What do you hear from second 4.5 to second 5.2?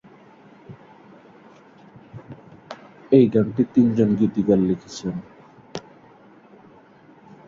লিখেছেন।